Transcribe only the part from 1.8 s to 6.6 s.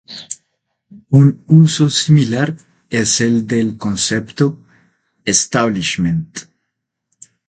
similar es el del concepto "establishment".